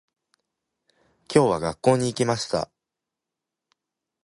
[1.31, 2.71] 今日は、学校に行きました。